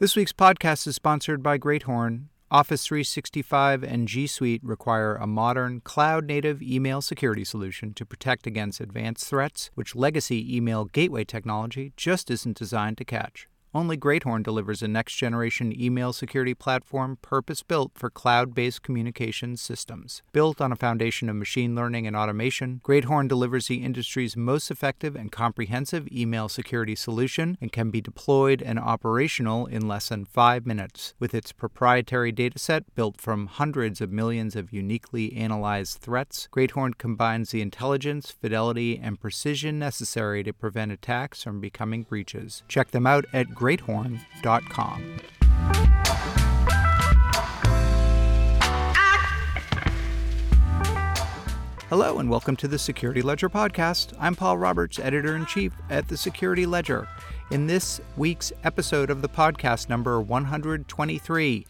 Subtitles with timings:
[0.00, 2.28] This week's podcast is sponsored by GreatHorn.
[2.50, 8.46] Office 365 and G Suite require a modern, cloud native email security solution to protect
[8.46, 13.46] against advanced threats, which legacy email gateway technology just isn't designed to catch.
[13.72, 19.62] Only GreatHorn delivers a next generation email security platform purpose built for cloud based communications
[19.62, 20.22] systems.
[20.32, 25.14] Built on a foundation of machine learning and automation, GreatHorn delivers the industry's most effective
[25.14, 30.66] and comprehensive email security solution and can be deployed and operational in less than five
[30.66, 31.14] minutes.
[31.20, 37.50] With its proprietary dataset built from hundreds of millions of uniquely analyzed threats, GreatHorn combines
[37.50, 42.64] the intelligence, fidelity, and precision necessary to prevent attacks from becoming breaches.
[42.66, 45.20] Check them out at greathorn.com.
[51.90, 54.14] Hello, and welcome to the Security Ledger podcast.
[54.18, 57.06] I'm Paul Roberts, editor in chief at the Security Ledger.
[57.50, 61.66] In this week's episode of the podcast, number 123,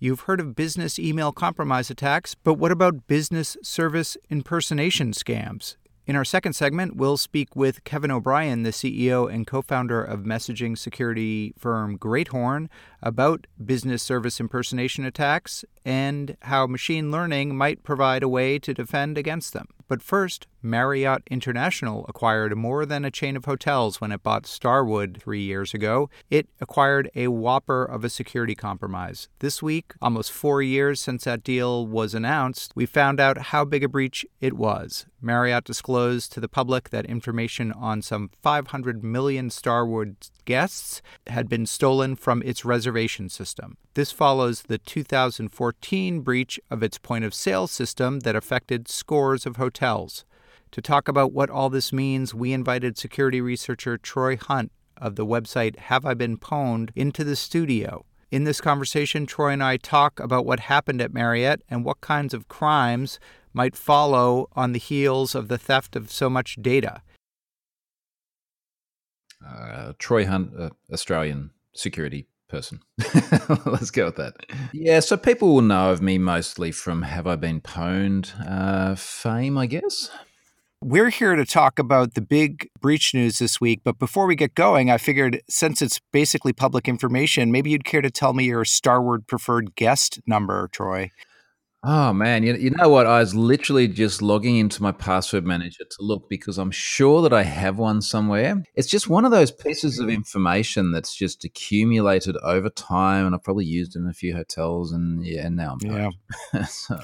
[0.00, 5.76] You've heard of business email compromise attacks, but what about business service impersonation scams?
[6.06, 10.20] In our second segment, we'll speak with Kevin O'Brien, the CEO and co founder of
[10.20, 12.68] messaging security firm GreatHorn,
[13.02, 19.16] about business service impersonation attacks and how machine learning might provide a way to defend
[19.16, 19.68] against them.
[19.88, 25.18] But first, Marriott International acquired more than a chain of hotels when it bought Starwood
[25.20, 26.08] three years ago.
[26.30, 29.28] It acquired a whopper of a security compromise.
[29.40, 33.84] This week, almost four years since that deal was announced, we found out how big
[33.84, 35.04] a breach it was.
[35.20, 41.66] Marriott disclosed to the public that information on some 500 million Starwood guests had been
[41.66, 43.76] stolen from its reservation system.
[43.94, 49.56] This follows the 2014 breach of its point of sale system that affected scores of
[49.56, 50.24] hotels.
[50.74, 55.24] To talk about what all this means, we invited security researcher Troy Hunt of the
[55.24, 58.04] website Have I Been Pwned into the studio.
[58.32, 62.34] In this conversation, Troy and I talk about what happened at Marriott and what kinds
[62.34, 63.20] of crimes
[63.52, 67.02] might follow on the heels of the theft of so much data.
[69.46, 72.80] Uh, Troy Hunt, uh, Australian security person.
[73.64, 74.34] Let's go with that.
[74.72, 79.56] Yeah, so people will know of me mostly from Have I Been Pwned uh, fame,
[79.56, 80.10] I guess.
[80.86, 84.54] We're here to talk about the big breach news this week, but before we get
[84.54, 88.66] going, I figured since it's basically public information, maybe you'd care to tell me your
[88.66, 91.10] Starwood preferred guest number, Troy.
[91.86, 93.06] Oh man, you, you know what?
[93.06, 97.34] I was literally just logging into my password manager to look because I'm sure that
[97.34, 98.64] I have one somewhere.
[98.74, 103.44] It's just one of those pieces of information that's just accumulated over time, and I've
[103.44, 104.92] probably used it in a few hotels.
[104.92, 106.12] And yeah, and now I'm pwned.
[106.54, 106.64] yeah.
[106.64, 106.98] so.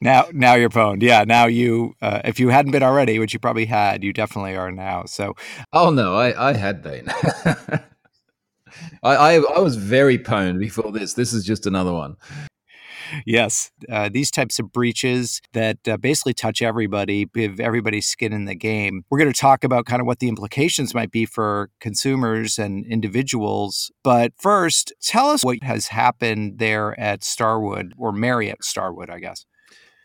[0.00, 1.02] Now, now you're pwned.
[1.02, 4.56] Yeah, now you, uh, if you hadn't been already, which you probably had, you definitely
[4.56, 5.04] are now.
[5.04, 5.34] So,
[5.74, 7.06] oh no, I, I had been.
[9.02, 11.12] I, I, I was very pwned before this.
[11.12, 12.16] This is just another one
[13.26, 18.44] yes, uh, these types of breaches that uh, basically touch everybody, give everybody's skin in
[18.44, 19.04] the game.
[19.10, 22.86] We're going to talk about kind of what the implications might be for consumers and
[22.86, 23.90] individuals.
[24.02, 29.44] But first, tell us what has happened there at Starwood or Marriott Starwood, I guess.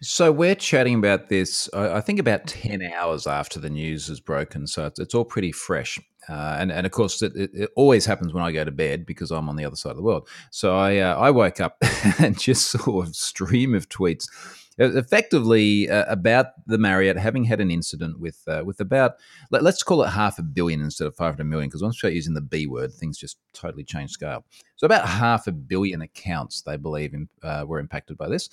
[0.01, 4.67] So we're chatting about this, I think, about 10 hours after the news is broken.
[4.67, 5.97] So it's all pretty fresh.
[6.29, 9.31] Uh, and, and of course, it, it, always happens when I go to bed because
[9.31, 10.27] I'm on the other side of the world.
[10.51, 11.77] So I, uh, I woke up
[12.19, 14.25] and just saw a stream of tweets
[14.79, 19.13] effectively uh, about the Marriott having had an incident with uh, with about
[19.49, 22.13] let, us call it half a billion instead of 500 million because once you start
[22.13, 24.45] using the B word, things just totally change scale.
[24.75, 28.49] So about half a billion accounts they believe in, uh, were impacted by this,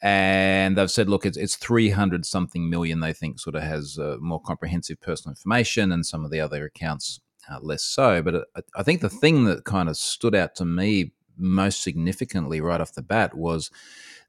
[0.00, 4.16] and they've said, look, it's, it's 300 something million they think sort of has uh,
[4.20, 7.20] more comprehensive personal information, and some of the other accounts
[7.50, 8.22] uh, less so.
[8.22, 12.60] But uh, I think the thing that kind of stood out to me most significantly
[12.60, 13.70] right off the bat was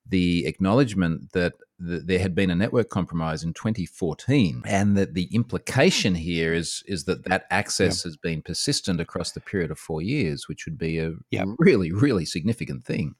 [0.08, 6.13] the acknowledgement that there had been a network compromise in 2014 and that the implication
[6.13, 10.47] here is is that that access has been persistent across the period of 4 years
[10.50, 11.13] which would be a
[11.58, 13.16] really really significant thing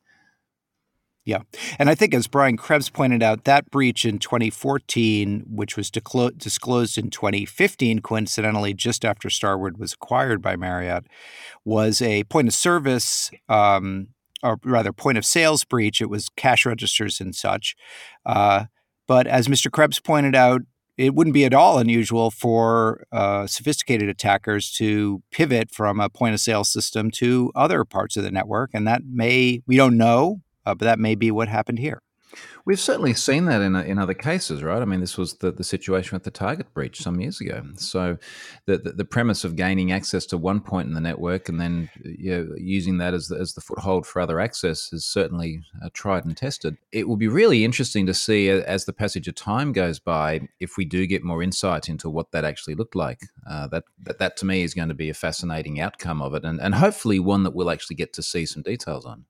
[1.29, 1.43] yeah.
[1.77, 6.97] And I think, as Brian Krebs pointed out, that breach in 2014, which was disclosed
[6.97, 11.05] in 2015, coincidentally, just after Starwood was acquired by Marriott,
[11.63, 14.07] was a point of service um,
[14.41, 16.01] or rather point of sales breach.
[16.01, 17.75] It was cash registers and such.
[18.25, 18.65] Uh,
[19.05, 19.71] but as Mr.
[19.71, 20.61] Krebs pointed out,
[20.97, 26.33] it wouldn't be at all unusual for uh, sophisticated attackers to pivot from a point
[26.33, 28.71] of sale system to other parts of the network.
[28.73, 32.01] And that may, we don't know, uh, but that may be what happened here.
[32.65, 34.81] We've certainly seen that in in other cases, right?
[34.81, 37.63] I mean, this was the, the situation with the Target breach some years ago.
[37.75, 38.17] So,
[38.65, 41.89] the, the, the premise of gaining access to one point in the network and then
[42.03, 45.89] you know, using that as the, as the foothold for other access is certainly uh,
[45.94, 46.77] tried and tested.
[46.91, 50.41] It will be really interesting to see uh, as the passage of time goes by
[50.59, 53.21] if we do get more insight into what that actually looked like.
[53.50, 56.45] Uh, that, that that to me is going to be a fascinating outcome of it,
[56.45, 59.25] and and hopefully one that we'll actually get to see some details on.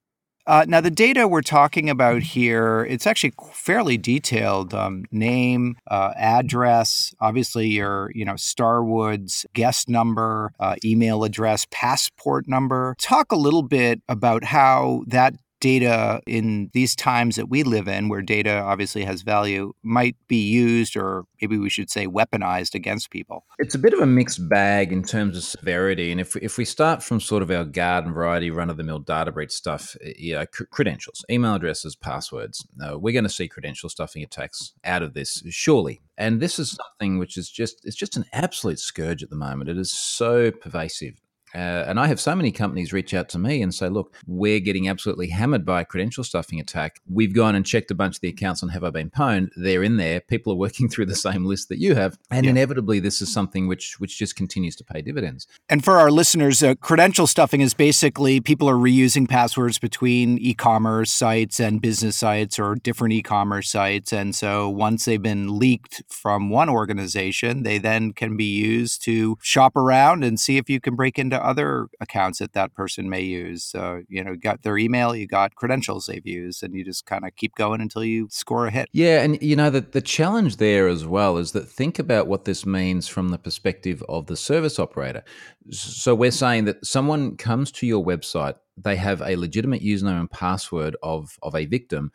[0.49, 4.73] Uh, now, the data we're talking about here, it's actually fairly detailed.
[4.73, 12.47] Um, name, uh, address, obviously your, you know, Starwood's guest number, uh, email address, passport
[12.47, 12.95] number.
[12.97, 18.09] Talk a little bit about how that data in these times that we live in,
[18.09, 23.11] where data obviously has value, might be used, or maybe we should say weaponized against
[23.11, 23.45] people?
[23.57, 26.11] It's a bit of a mixed bag in terms of severity.
[26.11, 28.99] And if, if we start from sort of our garden variety, run of the mill
[28.99, 33.89] data breach stuff, yeah, cr- credentials, email addresses, passwords, uh, we're going to see credential
[33.89, 36.01] stuffing attacks out of this, surely.
[36.17, 39.69] And this is something which is just, it's just an absolute scourge at the moment.
[39.69, 41.21] It is so pervasive
[41.55, 44.59] uh, and I have so many companies reach out to me and say, look, we're
[44.59, 46.99] getting absolutely hammered by a credential stuffing attack.
[47.09, 49.49] We've gone and checked a bunch of the accounts on Have I Been Pwned.
[49.55, 50.21] They're in there.
[50.21, 52.17] People are working through the same list that you have.
[52.29, 52.51] And yeah.
[52.51, 55.47] inevitably, this is something which, which just continues to pay dividends.
[55.69, 60.53] And for our listeners, uh, credential stuffing is basically people are reusing passwords between e
[60.53, 64.13] commerce sites and business sites or different e commerce sites.
[64.13, 69.37] And so once they've been leaked from one organization, they then can be used to
[69.41, 73.21] shop around and see if you can break into other accounts that that person may
[73.21, 73.73] use.
[73.75, 77.05] Uh, you know, you got their email, you got credentials they've used, and you just
[77.05, 78.89] kind of keep going until you score a hit.
[78.91, 82.45] Yeah, and you know the the challenge there as well is that think about what
[82.45, 85.23] this means from the perspective of the service operator.
[85.71, 90.31] So we're saying that someone comes to your website, they have a legitimate username and
[90.31, 92.11] password of of a victim,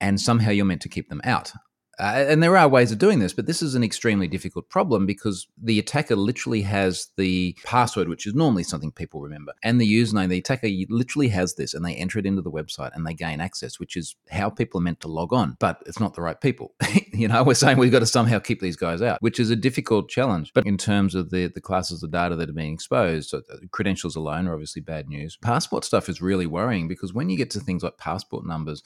[0.00, 1.52] and somehow you're meant to keep them out.
[1.98, 5.04] Uh, and there are ways of doing this, but this is an extremely difficult problem
[5.04, 9.86] because the attacker literally has the password, which is normally something people remember, and the
[9.86, 10.28] username.
[10.28, 13.40] The attacker literally has this, and they enter it into the website and they gain
[13.40, 15.56] access, which is how people are meant to log on.
[15.60, 16.74] But it's not the right people.
[17.12, 19.56] you know, we're saying we've got to somehow keep these guys out, which is a
[19.56, 20.52] difficult challenge.
[20.54, 23.40] But in terms of the the classes of data that are being exposed, uh,
[23.70, 25.36] credentials alone are obviously bad news.
[25.42, 28.82] Passport stuff is really worrying because when you get to things like passport numbers,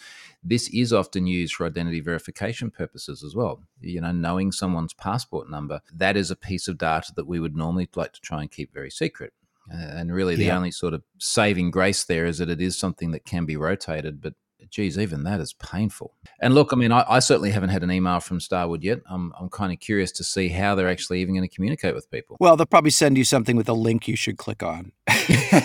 [0.49, 3.63] this is often used for identity verification purposes as well.
[3.81, 7.57] You know, knowing someone's passport number, that is a piece of data that we would
[7.57, 9.33] normally like to try and keep very secret.
[9.73, 10.57] Uh, and really, the yeah.
[10.57, 14.21] only sort of saving grace there is that it is something that can be rotated,
[14.21, 14.35] but
[14.71, 16.15] geez, even that is painful.
[16.41, 19.01] And look, I mean, I, I, certainly haven't had an email from Starwood yet.
[19.09, 22.11] I'm, I'm kind of curious to see how they're actually even going to communicate with
[22.11, 22.37] people.
[22.41, 24.93] Well, they'll probably send you something with a link you should click on.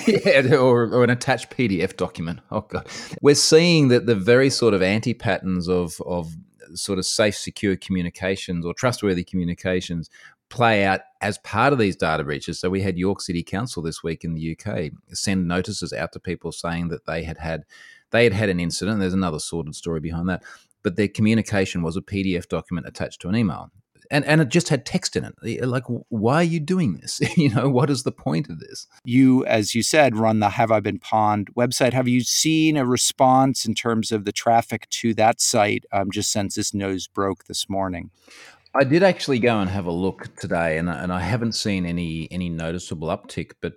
[0.08, 2.40] yeah, or, or, an attached PDF document.
[2.52, 2.88] Oh, God.
[3.22, 6.36] We're seeing that the very sort of anti patterns of, of
[6.74, 10.10] sort of safe, secure communications or trustworthy communications
[10.52, 12.60] play out as part of these data breaches.
[12.60, 16.20] So we had York City Council this week in the UK send notices out to
[16.20, 17.64] people saying that they had had
[18.12, 19.00] they had had an incident.
[19.00, 20.44] There's another sordid story behind that,
[20.84, 23.72] but their communication was a PDF document attached to an email
[24.12, 25.66] and and it just had text in it.
[25.66, 27.20] Like, why are you doing this?
[27.38, 28.86] you know, what is the point of this?
[29.04, 31.94] You, as you said, run the Have I Been Pwned website.
[31.94, 36.32] Have you seen a response in terms of the traffic to that site um, just
[36.32, 38.12] since this news broke this morning?
[38.74, 42.28] I did actually go and have a look today, and and I haven't seen any
[42.32, 43.54] any noticeable uptick.
[43.62, 43.74] But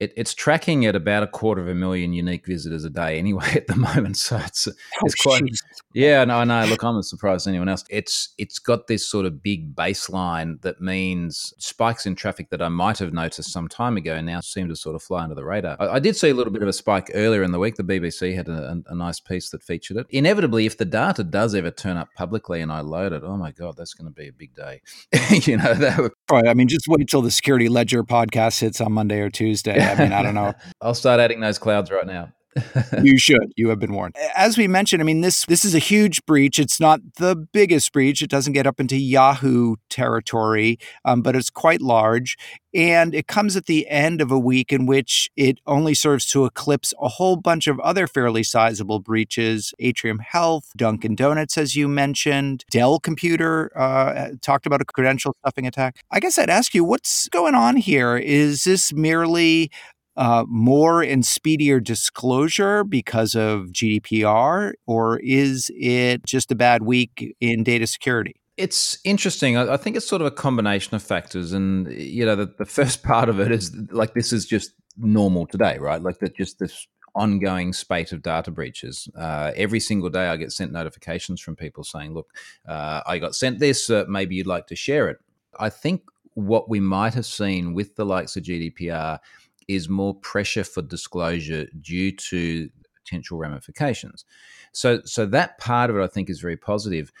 [0.00, 3.48] it, it's tracking at about a quarter of a million unique visitors a day anyway
[3.54, 4.16] at the moment.
[4.16, 4.72] So it's oh,
[5.02, 5.62] it's quite geez.
[5.92, 6.24] yeah.
[6.24, 6.64] No, I know.
[6.66, 7.84] Look, I'm as surprised as anyone else.
[7.90, 12.68] It's it's got this sort of big baseline that means spikes in traffic that I
[12.68, 15.76] might have noticed some time ago now seem to sort of fly under the radar.
[15.80, 17.76] I, I did see a little bit of a spike earlier in the week.
[17.76, 20.06] The BBC had a, a, a nice piece that featured it.
[20.10, 23.50] Inevitably, if the data does ever turn up publicly and I load it, oh my
[23.50, 24.80] god, that's going to be a big day.
[25.30, 26.12] you know, that would...
[26.30, 26.46] right.
[26.46, 29.87] I mean, just wait till the Security Ledger podcast hits on Monday or Tuesday.
[29.88, 30.54] I mean, I don't know.
[30.80, 32.32] I'll start adding those clouds right now.
[33.02, 33.52] you should.
[33.56, 34.16] You have been warned.
[34.36, 36.58] As we mentioned, I mean this this is a huge breach.
[36.58, 38.22] It's not the biggest breach.
[38.22, 42.36] It doesn't get up into Yahoo territory, um, but it's quite large.
[42.74, 46.44] And it comes at the end of a week in which it only serves to
[46.44, 49.72] eclipse a whole bunch of other fairly sizable breaches.
[49.78, 55.66] Atrium Health, Dunkin' Donuts, as you mentioned, Dell Computer uh, talked about a credential stuffing
[55.66, 55.96] attack.
[56.10, 58.16] I guess I'd ask you, what's going on here?
[58.16, 59.70] Is this merely
[60.18, 67.36] uh, more and speedier disclosure because of GDPR, or is it just a bad week
[67.40, 68.34] in data security?
[68.56, 69.56] It's interesting.
[69.56, 73.04] I, think it's sort of a combination of factors, and you know, the, the first
[73.04, 76.02] part of it is like this is just normal today, right?
[76.02, 79.08] Like that, just this ongoing spate of data breaches.
[79.16, 82.32] Uh, every single day, I get sent notifications from people saying, "Look,
[82.66, 83.88] uh, I got sent this.
[83.88, 85.18] Uh, maybe you'd like to share it."
[85.60, 86.02] I think
[86.34, 89.20] what we might have seen with the likes of GDPR
[89.68, 92.68] is more pressure for disclosure due to
[93.04, 94.24] potential ramifications.
[94.72, 97.12] So, so that part of it, I think, is very positive.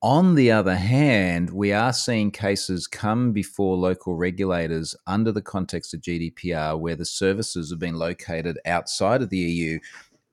[0.00, 5.92] On the other hand, we are seeing cases come before local regulators under the context
[5.92, 9.80] of GDPR where the services have been located outside of the EU,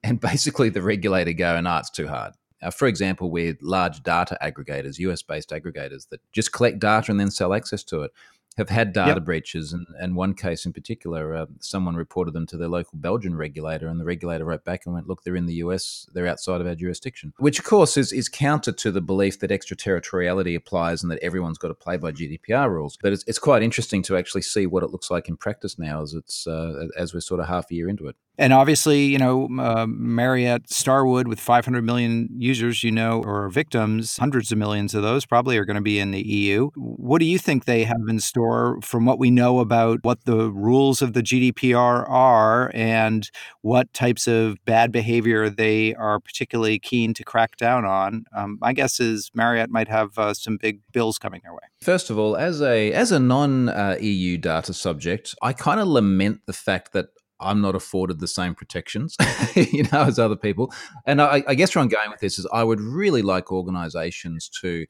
[0.04, 4.38] and basically the regulator go, "No, it's too hard." Uh, for example, with large data
[4.40, 8.12] aggregators, US based aggregators that just collect data and then sell access to it
[8.56, 9.24] have had data yep.
[9.24, 13.36] breaches, and, and one case in particular, uh, someone reported them to their local Belgian
[13.36, 16.60] regulator, and the regulator wrote back and went, "Look, they're in the US, they're outside
[16.60, 21.02] of our jurisdiction," which of course is is counter to the belief that extraterritoriality applies
[21.02, 22.96] and that everyone's got to play by GDPR rules.
[23.00, 26.02] But it's, it's quite interesting to actually see what it looks like in practice now,
[26.02, 28.16] as it's uh, as we're sort of half a year into it.
[28.38, 34.18] And obviously, you know, uh, Marriott Starwood with 500 million users, you know, or victims,
[34.18, 36.70] hundreds of millions of those probably are going to be in the EU.
[36.74, 40.50] What do you think they have in store from what we know about what the
[40.50, 43.30] rules of the GDPR are and
[43.62, 48.24] what types of bad behavior they are particularly keen to crack down on?
[48.36, 51.60] Um, my guess is Marriott might have uh, some big bills coming their way.
[51.80, 55.88] First of all, as a as a non uh, EU data subject, I kind of
[55.88, 57.08] lament the fact that
[57.40, 59.16] I'm not afforded the same protections,
[59.54, 60.72] you know, as other people.
[61.04, 64.48] And I, I, guess where I'm going with this is I would really like organisations
[64.60, 64.86] to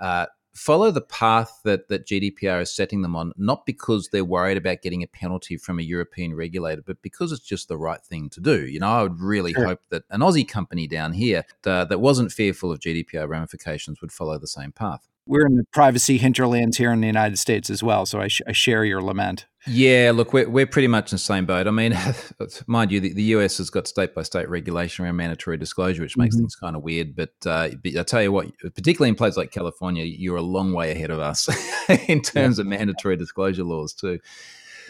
[0.00, 4.56] uh, follow the path that that GDPR is setting them on, not because they're worried
[4.56, 8.28] about getting a penalty from a European regulator, but because it's just the right thing
[8.30, 8.66] to do.
[8.66, 9.66] You know, I would really sure.
[9.66, 14.12] hope that an Aussie company down here uh, that wasn't fearful of GDPR ramifications would
[14.12, 17.82] follow the same path we're in the privacy hinterlands here in the United States as
[17.82, 18.06] well.
[18.06, 19.46] So I, sh- I share your lament.
[19.66, 21.66] Yeah, look, we're, we're pretty much in the same boat.
[21.66, 21.94] I mean,
[22.66, 26.16] mind you, the, the US has got state by state regulation around mandatory disclosure, which
[26.16, 26.44] makes mm-hmm.
[26.44, 27.14] things kind of weird.
[27.14, 30.72] But, uh, but I tell you what, particularly in places like California, you're a long
[30.72, 31.48] way ahead of us
[32.08, 32.62] in terms yeah.
[32.62, 34.18] of mandatory disclosure laws, too.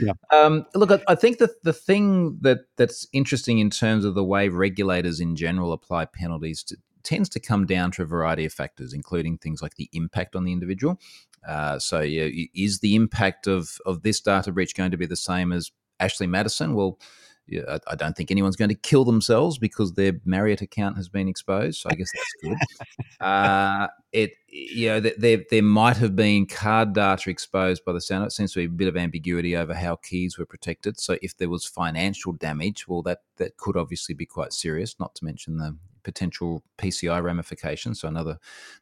[0.00, 0.12] Yeah.
[0.32, 4.22] Um, look, I, I think that the thing that that's interesting in terms of the
[4.22, 6.76] way regulators in general apply penalties to,
[7.08, 10.44] tends to come down to a variety of factors, including things like the impact on
[10.44, 11.00] the individual.
[11.46, 15.16] Uh, so, yeah, is the impact of of this data breach going to be the
[15.16, 16.74] same as Ashley Madison?
[16.74, 16.98] Well,
[17.46, 21.28] yeah, I, don't think anyone's going to kill themselves because their Marriott account has been
[21.28, 21.80] exposed.
[21.80, 22.96] So I guess that's good.
[23.26, 28.26] uh, it, you know, there there might have been card data exposed by the sound.
[28.26, 31.00] It seems to be a bit of ambiguity over how keys were protected.
[31.00, 34.96] So if there was financial damage, well, that that could obviously be quite serious.
[35.00, 38.00] Not to mention the potential PCI ramifications.
[38.00, 38.38] So another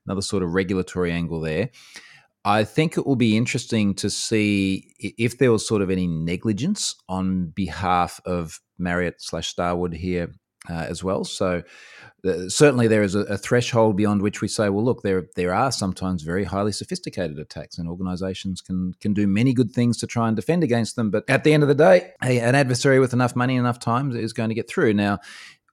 [0.06, 1.70] another sort of regulatory angle there.
[2.44, 6.94] I think it will be interesting to see if there was sort of any negligence
[7.08, 10.30] on behalf of Marriott slash Starwood here
[10.70, 11.24] uh, as well.
[11.24, 11.62] So
[12.24, 15.54] uh, certainly there is a, a, threshold beyond which we say, well, look, there there
[15.54, 20.06] are sometimes very highly sophisticated attacks, and organisations can can do many good things to
[20.06, 21.10] try and defend against them.
[21.10, 23.78] But at the end of the day, a, an adversary with enough money, and enough
[23.78, 24.94] time is going to get through.
[24.94, 25.18] Now,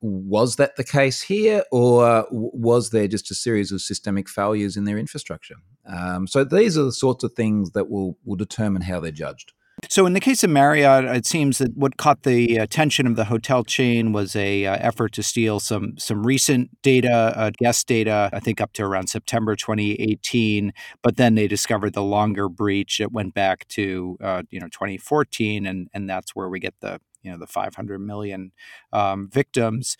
[0.03, 4.83] was that the case here, or was there just a series of systemic failures in
[4.83, 5.55] their infrastructure?
[5.85, 9.53] Um, so these are the sorts of things that will will determine how they're judged.
[9.89, 13.25] So, in the case of Marriott, it seems that what caught the attention of the
[13.25, 18.29] hotel chain was a uh, effort to steal some some recent data, uh, guest data.
[18.31, 20.73] I think up to around September 2018.
[21.01, 22.99] But then they discovered the longer breach.
[22.99, 26.99] It went back to uh, you know 2014, and and that's where we get the
[27.23, 28.51] you know the 500 million
[28.91, 29.97] um, victims.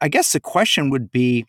[0.00, 1.46] I guess the question would be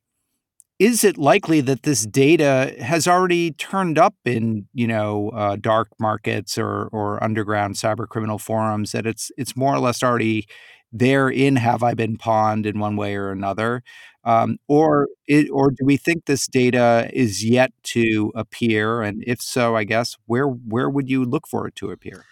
[0.79, 5.89] is it likely that this data has already turned up in you know uh, dark
[5.99, 10.47] markets or or underground cyber criminal forums that it's it's more or less already
[10.91, 13.83] there in have I been Pwned in one way or another?
[14.23, 19.01] Um, or it, or do we think this data is yet to appear?
[19.01, 22.25] And if so I guess where where would you look for it to appear?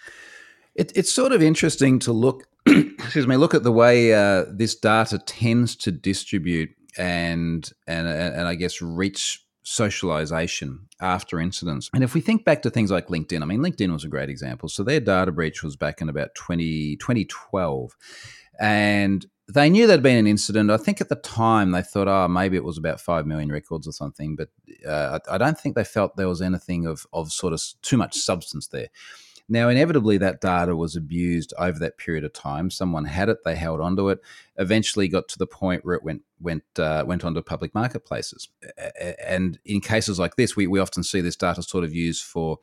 [0.74, 4.74] It, it's sort of interesting to look excuse me, look at the way uh, this
[4.74, 11.90] data tends to distribute and and and I guess reach socialization after incidents.
[11.92, 14.30] And if we think back to things like LinkedIn, I mean, LinkedIn was a great
[14.30, 14.68] example.
[14.68, 17.96] So their data breach was back in about 20, 2012.
[18.60, 20.70] And they knew there'd been an incident.
[20.70, 23.88] I think at the time they thought, oh, maybe it was about 5 million records
[23.88, 24.36] or something.
[24.36, 24.50] But
[24.88, 28.16] uh, I don't think they felt there was anything of, of sort of too much
[28.16, 28.88] substance there.
[29.48, 32.70] Now, inevitably, that data was abused over that period of time.
[32.70, 34.18] Someone had it, they held onto it.
[34.56, 38.48] Eventually, got to the point where it went went uh, went onto public marketplaces.
[39.24, 42.58] And in cases like this, we, we often see this data sort of used for,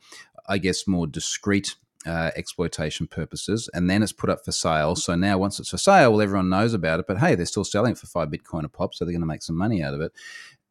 [0.46, 1.74] I guess, more discrete
[2.06, 4.94] uh, exploitation purposes, and then it's put up for sale.
[4.94, 7.06] So now, once it's for sale, well, everyone knows about it.
[7.06, 9.26] But hey, they're still selling it for five Bitcoin a pop, so they're going to
[9.26, 10.12] make some money out of it.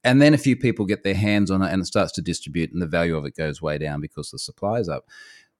[0.03, 2.71] And then a few people get their hands on it, and it starts to distribute,
[2.71, 5.05] and the value of it goes way down because the supply is up.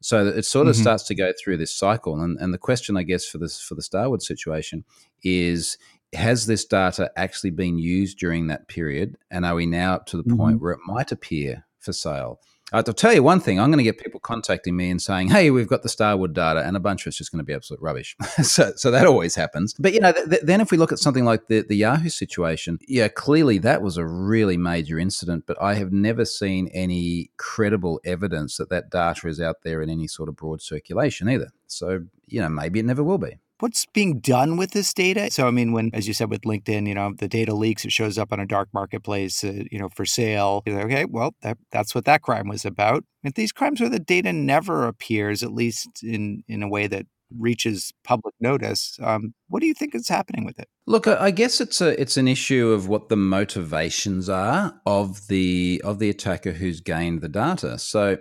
[0.04, 0.82] So it sort of mm-hmm.
[0.82, 2.20] starts to go through this cycle.
[2.20, 4.84] And, and the question, I guess, for this for the Starwood situation
[5.24, 5.78] is
[6.14, 9.18] has this data actually been used during that period?
[9.32, 10.38] And are we now up to the mm-hmm.
[10.38, 12.40] point where it might appear for sale?
[12.72, 13.60] I'll tell you one thing.
[13.60, 16.66] I'm going to get people contacting me and saying, "Hey, we've got the Starwood data,"
[16.66, 18.16] and a bunch of it's just going to be absolute rubbish.
[18.42, 19.74] so, so that always happens.
[19.74, 22.10] But you know, th- th- then if we look at something like the the Yahoo
[22.10, 25.44] situation, yeah, clearly that was a really major incident.
[25.46, 29.90] But I have never seen any credible evidence that that data is out there in
[29.90, 31.50] any sort of broad circulation either.
[31.68, 35.32] So you know, maybe it never will be what's being done with this data?
[35.32, 37.94] So, I mean, when, as you said with LinkedIn, you know, the data leaks, it
[37.94, 40.64] shows up on a dark marketplace, uh, you know, for sale.
[40.68, 43.06] Like, okay, well, that, that's what that crime was about.
[43.24, 47.06] If these crimes where the data never appears, at least in in a way that
[47.38, 48.98] reaches public notice.
[49.02, 50.68] Um, what do you think is happening with it?
[50.86, 55.82] Look, I guess it's a it's an issue of what the motivations are of the
[55.86, 57.80] of the attacker who's gained the data.
[57.80, 58.18] So,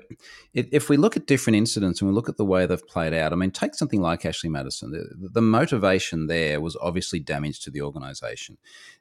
[0.54, 3.32] if we look at different incidents and we look at the way they've played out,
[3.32, 4.92] I mean, take something like Ashley Madison.
[4.92, 8.58] The, the motivation there was obviously damage to the organisation.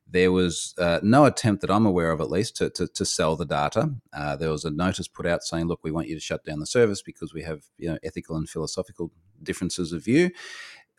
[0.10, 3.36] There was uh, no attempt that I'm aware of, at least, to, to, to sell
[3.36, 3.94] the data.
[4.12, 6.60] Uh, there was a notice put out saying, "Look, we want you to shut down
[6.60, 9.12] the service because we have you know ethical and philosophical
[9.44, 10.32] differences of view.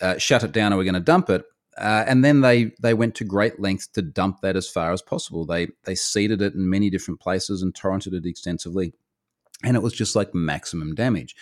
[0.00, 1.44] Uh, shut it down, or we're going to dump it."
[1.78, 5.00] Uh, and then they they went to great lengths to dump that as far as
[5.00, 5.46] possible.
[5.46, 8.92] They they seeded it in many different places and torrented it extensively,
[9.64, 11.34] and it was just like maximum damage.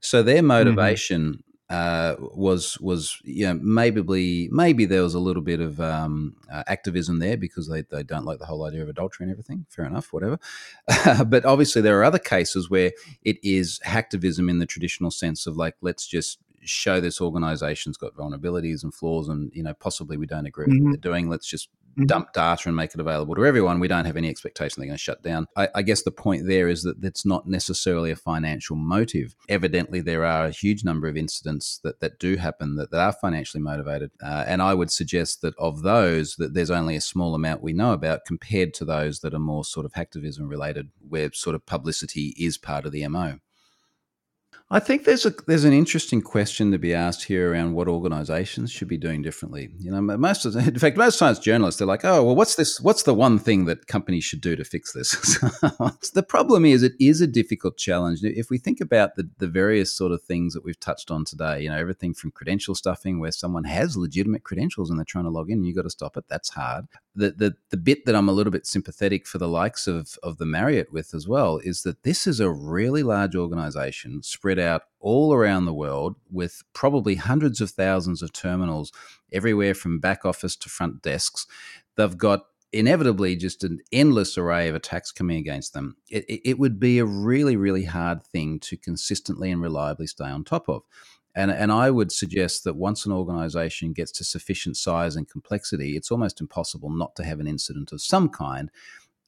[0.00, 0.48] So their mm-hmm.
[0.48, 6.34] motivation uh, was was you know maybe maybe there was a little bit of um,
[6.50, 9.66] uh, activism there because they, they don't like the whole idea of adultery and everything.
[9.68, 10.38] Fair enough, whatever.
[11.26, 15.56] but obviously there are other cases where it is hacktivism in the traditional sense of
[15.56, 20.26] like let's just show this organization's got vulnerabilities and flaws and you know possibly we
[20.26, 20.72] don't agree mm-hmm.
[20.72, 20.92] with what mm-hmm.
[20.92, 22.06] they're doing let's just mm-hmm.
[22.06, 24.96] dump data and make it available to everyone, we don't have any expectation they're going
[24.96, 25.46] to shut down.
[25.56, 29.34] I, I, guess the point there is that it's not necessarily a financial motive.
[29.48, 33.12] Evidently, there are a huge number of incidents that, that do happen that, that are
[33.12, 34.10] financially motivated.
[34.22, 37.72] Uh, and I would suggest that of those, that there's only a small amount we
[37.72, 41.66] know about compared to those that are more sort of hacktivism related, where sort of
[41.66, 43.38] publicity is part of the MO.
[44.70, 48.70] I think there's a there's an interesting question to be asked here around what organisations
[48.70, 49.70] should be doing differently.
[49.78, 52.78] You know, most of, in fact, most science journalists they're like, oh, well, what's this?
[52.78, 55.12] What's the one thing that companies should do to fix this?
[56.12, 58.22] the problem is, it is a difficult challenge.
[58.22, 61.62] If we think about the the various sort of things that we've touched on today,
[61.62, 65.30] you know, everything from credential stuffing, where someone has legitimate credentials and they're trying to
[65.30, 66.24] log in, and you got to stop it.
[66.28, 66.88] That's hard.
[67.16, 70.36] The, the the bit that I'm a little bit sympathetic for the likes of of
[70.36, 74.66] the Marriott with as well is that this is a really large organisation spread spread
[74.66, 78.92] out all around the world with probably hundreds of thousands of terminals
[79.32, 81.46] everywhere from back office to front desks.
[81.96, 85.96] They've got inevitably just an endless array of attacks coming against them.
[86.10, 90.44] It, it, would be a really, really hard thing to consistently and reliably stay on
[90.44, 90.82] top of.
[91.34, 95.96] And, and I would suggest that once an organization gets to sufficient size and complexity,
[95.96, 98.70] it's almost impossible not to have an incident of some kind.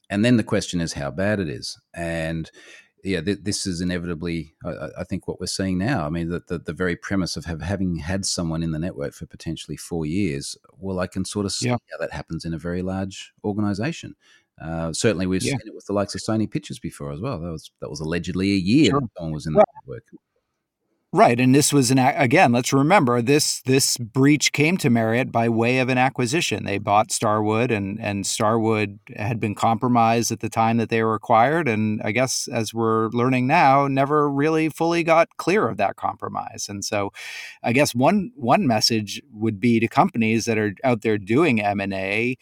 [0.09, 1.79] And then the question is how bad it is.
[1.93, 2.51] And
[3.03, 6.05] yeah, th- this is inevitably, I, I, think, what we're seeing now.
[6.05, 9.13] I mean, the, the, the very premise of have, having had someone in the network
[9.13, 11.77] for potentially four years, well, I can sort of see yeah.
[11.91, 14.15] how that happens in a very large organization.
[14.61, 15.51] Uh, certainly, we've yeah.
[15.51, 17.39] seen it with the likes of Sony Pictures before as well.
[17.39, 19.01] That was that was allegedly a year sure.
[19.17, 20.03] someone was in the network.
[21.13, 22.53] Right, and this was an again.
[22.53, 26.63] Let's remember this this breach came to Marriott by way of an acquisition.
[26.63, 31.13] They bought Starwood, and and Starwood had been compromised at the time that they were
[31.13, 35.97] acquired, and I guess as we're learning now, never really fully got clear of that
[35.97, 36.67] compromise.
[36.69, 37.11] And so,
[37.61, 41.81] I guess one one message would be to companies that are out there doing M
[41.81, 42.37] and A,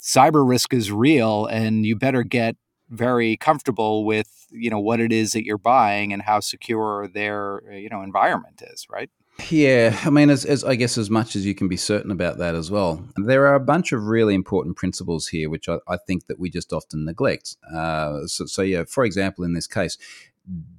[0.00, 2.56] cyber risk is real, and you better get
[2.90, 7.62] very comfortable with you know what it is that you're buying and how secure their
[7.70, 9.10] uh, you know environment is right
[9.50, 12.38] yeah, I mean, as, as, I guess as much as you can be certain about
[12.38, 13.04] that as well.
[13.16, 16.50] There are a bunch of really important principles here, which I, I think that we
[16.50, 17.56] just often neglect.
[17.74, 19.98] Uh, so, so, yeah, for example, in this case,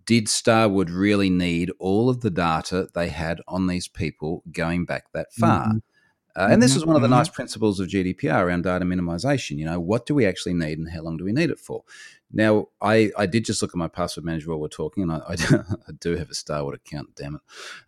[0.06, 5.12] did Starwood really need all of the data they had on these people going back
[5.14, 5.68] that far?
[5.68, 5.78] Mm-hmm.
[6.36, 7.18] Uh, and this mm-hmm, is one of the mm-hmm.
[7.18, 9.58] nice principles of GDPR around data minimization.
[9.58, 11.84] You know, what do we actually need and how long do we need it for?
[12.32, 15.22] Now, I, I did just look at my password manager while we're talking, and I,
[15.30, 17.42] I, do, I do have a Starwood account, damn it.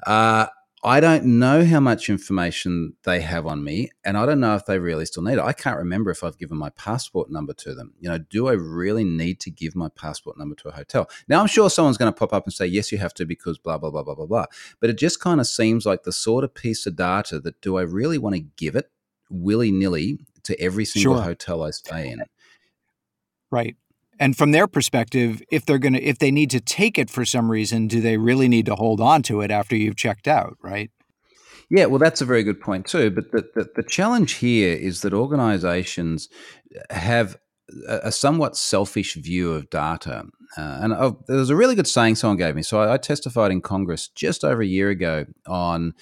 [0.06, 0.48] Uh,
[0.84, 4.66] I don't know how much information they have on me, and I don't know if
[4.66, 5.40] they really still need it.
[5.40, 7.94] I can't remember if I've given my passport number to them.
[8.00, 11.10] You know, do I really need to give my passport number to a hotel?
[11.28, 13.58] Now, I'm sure someone's going to pop up and say, yes, you have to because
[13.58, 14.46] blah, blah, blah, blah, blah, blah.
[14.80, 17.78] But it just kind of seems like the sort of piece of data that do
[17.78, 18.92] I really want to give it
[19.32, 21.24] willy nilly to every single sure.
[21.24, 22.22] hotel I stay in?
[23.50, 23.76] Right
[24.19, 27.25] and from their perspective if they're going to if they need to take it for
[27.25, 30.58] some reason do they really need to hold on to it after you've checked out
[30.62, 30.91] right?
[31.69, 33.10] Yeah well that's a very good point too.
[33.12, 36.30] But the, the, the challenge here is that organizations
[36.89, 37.38] have
[37.88, 40.25] a, somewhat selfish view of data.
[40.58, 42.62] Uh, and I've, there was a really good saying someone gave me.
[42.62, 45.93] So I, I testified in congress just over a year ago on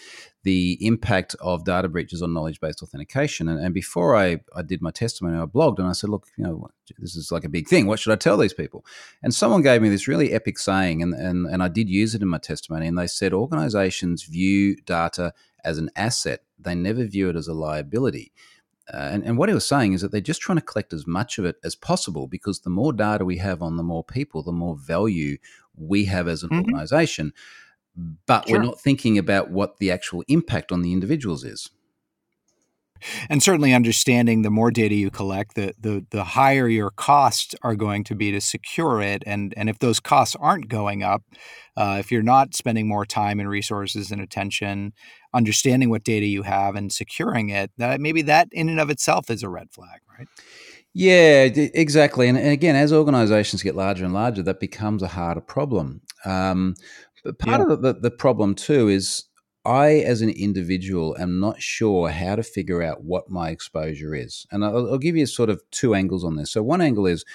[0.45, 3.49] the impact of data breaches on knowledge based authentication.
[3.49, 6.43] And, and, before I, I did my testimony, I blogged and I said, look, you
[6.43, 7.87] know, this is like a big thing.
[7.87, 8.85] What should I tell these people?
[9.23, 12.21] And someone gave me this really epic saying, and, and, and I did use it
[12.21, 12.85] in my testimony.
[12.85, 17.53] And they said organizations view data as an asset, they never view it as a
[17.53, 18.31] liability.
[18.93, 21.07] Uh, and, and what he was saying is that they're just trying to collect as
[21.07, 24.43] much of it as possible because the more data we have on the more people,
[24.43, 25.39] the more value
[25.75, 26.59] we have as an mm-hmm.
[26.59, 27.33] organization
[28.27, 28.57] but sure.
[28.57, 31.69] we're not thinking about what the actual impact on the individuals is.
[33.29, 37.75] And certainly understanding the more data you collect, the, the, the higher your costs are
[37.75, 39.21] going to be to secure it.
[39.25, 41.21] And, and if those costs aren't going up,
[41.75, 44.93] uh, if you're not spending more time and resources and attention
[45.33, 49.29] understanding what data you have and securing it, that maybe that in and of itself
[49.29, 50.27] is a red flag, right?
[50.93, 52.29] Yeah, exactly.
[52.29, 56.01] And, again, as organizations get larger and larger, that becomes a harder problem.
[56.23, 56.75] Um,
[57.25, 57.73] but part yeah.
[57.73, 59.25] of the, the problem too is
[59.65, 64.45] I, as an individual, am not sure how to figure out what my exposure is.
[64.51, 66.51] And I'll, I'll, give you sort of two angles on this.
[66.51, 67.25] So, one angle is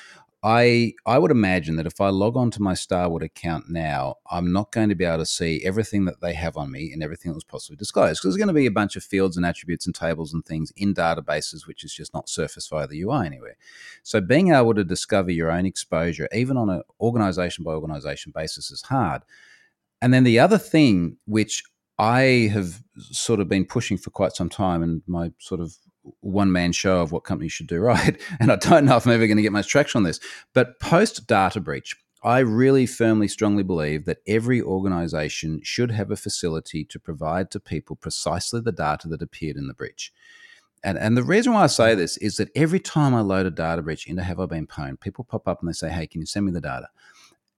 [0.42, 4.52] I I would imagine that if I log on to my Starwood account now, I'm
[4.52, 7.30] not going to be able to see everything that they have on me and everything
[7.30, 8.20] that was possibly disclosed.
[8.20, 10.72] Because there's going to be a bunch of fields and attributes and tables and things
[10.76, 13.56] in databases which is just not surfaced via the UI anywhere.
[14.02, 18.70] So being able to discover your own exposure, even on an organization by organization basis,
[18.70, 19.22] is hard.
[20.02, 21.62] And then the other thing, which
[21.98, 25.76] I have sort of been pushing for quite some time, and my sort of
[26.20, 29.12] one man show of what companies should do right, and I don't know if I'm
[29.12, 30.20] ever going to get much traction on this,
[30.54, 36.16] but post data breach, I really firmly, strongly believe that every organization should have a
[36.16, 40.12] facility to provide to people precisely the data that appeared in the breach.
[40.82, 43.50] And, and the reason why I say this is that every time I load a
[43.50, 46.20] data breach into Have I Been Pwned, people pop up and they say, Hey, can
[46.20, 46.88] you send me the data?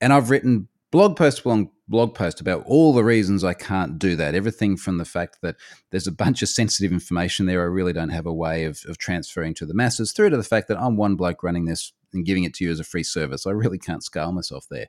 [0.01, 4.15] And I've written blog post blog, blog post about all the reasons I can't do
[4.15, 4.37] that.
[4.37, 5.57] Everything from the fact that
[5.91, 8.99] there's a bunch of sensitive information there I really don't have a way of, of
[8.99, 12.25] transferring to the masses, through to the fact that I'm one bloke running this and
[12.25, 13.47] giving it to you as a free service.
[13.47, 14.87] I really can't scale myself there.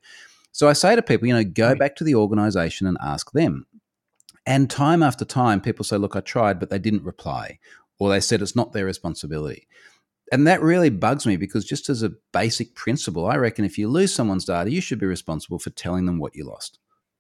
[0.51, 3.65] So I say to people, you know, go back to the organization and ask them.
[4.45, 7.59] And time after time, people say, look, I tried, but they didn't reply.
[7.97, 9.67] Or they said it's not their responsibility.
[10.33, 13.87] And that really bugs me because, just as a basic principle, I reckon if you
[13.87, 16.79] lose someone's data, you should be responsible for telling them what you lost.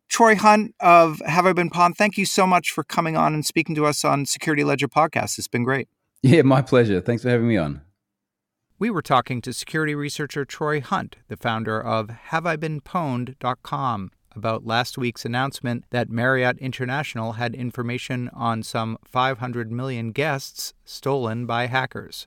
[0.09, 3.45] Troy Hunt of Have I Been Pwned, thank you so much for coming on and
[3.45, 5.37] speaking to us on Security Ledger Podcast.
[5.37, 5.89] It's been great.
[6.23, 7.01] Yeah, my pleasure.
[7.01, 7.81] Thanks for having me on.
[8.79, 15.23] We were talking to security researcher Troy Hunt, the founder of HaveIBeenPwned.com, about last week's
[15.23, 22.25] announcement that Marriott International had information on some 500 million guests stolen by hackers.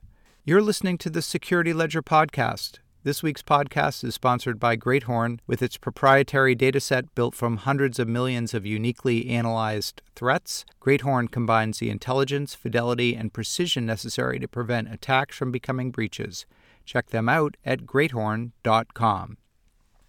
[0.49, 2.79] You're listening to the Security Ledger podcast.
[3.03, 8.07] This week's podcast is sponsored by Greathorn with its proprietary dataset built from hundreds of
[8.07, 10.65] millions of uniquely analyzed threats.
[10.81, 16.47] Greathorn combines the intelligence, fidelity, and precision necessary to prevent attacks from becoming breaches.
[16.85, 19.39] Check them out at greathorn.com.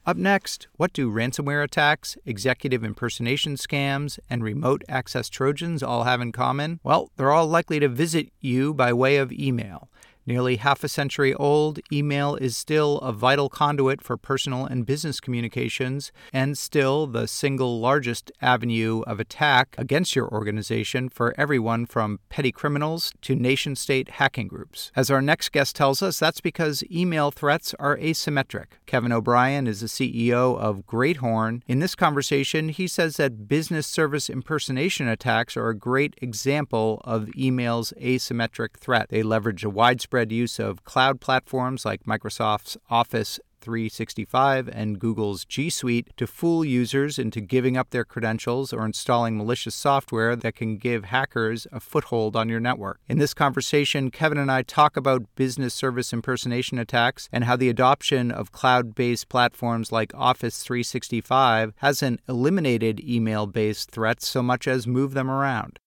[0.05, 6.21] Up next, what do ransomware attacks, executive impersonation scams, and remote access Trojans all have
[6.21, 6.79] in common?
[6.81, 9.89] Well, they're all likely to visit you by way of email.
[10.27, 15.21] Nearly half a century old, email is still a vital conduit for personal and business
[15.21, 22.19] communications, and still the single largest avenue of attack against your organization for everyone from
[22.27, 24.91] petty criminals to nation state hacking groups.
[24.97, 28.65] As our next guest tells us, that's because email threats are asymmetric.
[28.85, 31.61] Kevin O'Brien is the CEO of GreatHorn.
[31.67, 37.33] In this conversation, he says that business service impersonation attacks are a great example of
[37.37, 39.07] email's asymmetric threat.
[39.07, 45.45] They leverage a widespread widespread use of cloud platforms like Microsoft's Office 365 and Google's
[45.45, 50.55] G Suite to fool users into giving up their credentials or installing malicious software that
[50.55, 52.99] can give hackers a foothold on your network.
[53.07, 57.69] In this conversation, Kevin and I talk about business service impersonation attacks and how the
[57.69, 64.67] adoption of cloud based platforms like Office 365 hasn't eliminated email based threats so much
[64.67, 65.77] as moved them around.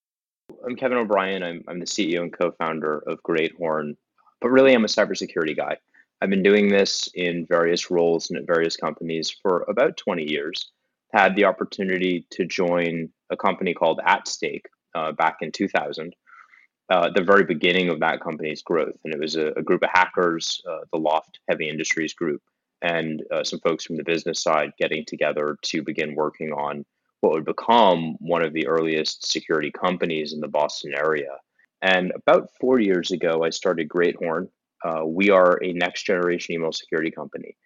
[0.67, 1.43] I'm Kevin O'Brien.
[1.43, 3.97] I'm, I'm the CEO and co founder of GreatHorn,
[4.41, 5.77] but really I'm a cybersecurity guy.
[6.21, 10.71] I've been doing this in various roles and at various companies for about 20 years.
[11.13, 16.15] Had the opportunity to join a company called @stake uh, back in 2000,
[16.91, 18.97] uh, the very beginning of that company's growth.
[19.05, 22.43] And it was a, a group of hackers, uh, the L0pht Heavy Industries Group,
[22.83, 26.85] and uh, some folks from the business side getting together to begin working on
[27.21, 31.37] what would become one of the earliest security companies in the Boston area.
[31.83, 34.49] And about four years ago, I started GreatHorn.
[34.85, 37.57] Uh, we are a next generation email security company,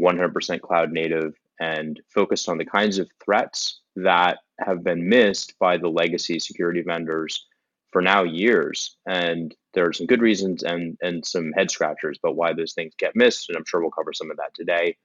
[0.00, 5.76] 100% cloud native, and focused on the kinds of threats that have been missed by
[5.76, 7.46] the legacy security vendors
[7.92, 8.96] for now years.
[9.06, 12.92] And there are some good reasons and, and some head scratchers about why those things
[12.98, 13.48] get missed.
[13.48, 14.96] And I'm sure we'll cover some of that today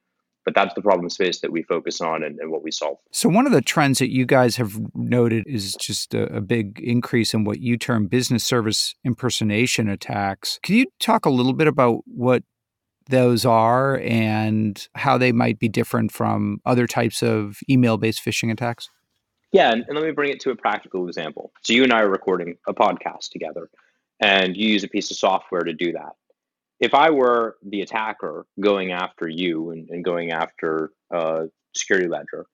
[0.44, 2.98] but that's the problem space that we focus on and, and, what we solve.
[3.12, 6.80] So, one of the trends that you guys have noted is just a, a, big
[6.80, 10.58] increase in what you term business service impersonation attacks.
[10.62, 12.42] Can you talk a little bit about what
[13.08, 18.50] those are and how they might be different from other types of email based phishing
[18.50, 18.88] attacks?
[19.52, 21.52] Yeah, and, and let me bring it to a practical example.
[21.62, 23.68] So, you and I are recording a podcast together,
[24.20, 26.12] and you use a piece of software to do that
[26.80, 32.46] if I were the attacker going after you and, and going after uh, security ledger,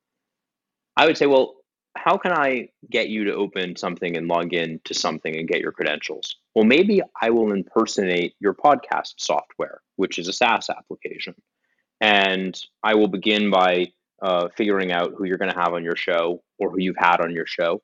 [0.96, 1.54] I would say, well,
[1.96, 5.60] how can I get you to open something and log in to something and get
[5.60, 6.36] your credentials?
[6.54, 11.34] Well, maybe I will impersonate your podcast software, which is a SaaS application.
[12.00, 13.86] And I will begin by
[14.20, 17.20] uh, figuring out who you're going to have on your show or who you've had
[17.20, 17.80] on your show.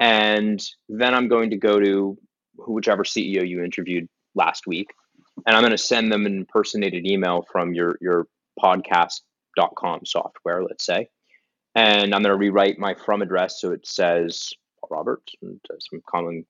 [0.00, 2.16] And then I'm going to go to
[2.56, 4.88] whichever CEO you interviewed last week
[5.46, 8.26] and I'm going to send them an impersonated email from your your
[8.60, 11.08] podcast.com software, let's say,
[11.74, 16.02] and I'm going to rewrite my from address so it says Paul Roberts and some
[16.08, 16.44] common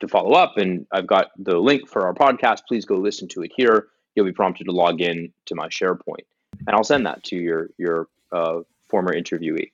[0.00, 2.60] to follow up, and I've got the link for our podcast.
[2.68, 3.88] Please go listen to it here.
[4.14, 6.26] You'll be prompted to log in to my SharePoint,
[6.66, 9.70] and I'll send that to your your uh, former interviewee.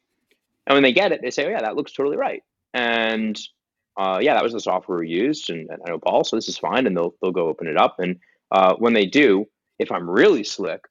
[0.67, 2.43] And when they get it, they say, "Oh yeah, that looks totally right."
[2.75, 3.39] And
[3.97, 6.49] uh, yeah, that was the software we used, and, and I know Paul, so this
[6.49, 6.87] is fine.
[6.87, 8.19] And they'll they'll go open it up, and
[8.53, 9.47] uh, when they do,
[9.79, 10.83] if I'm really slick,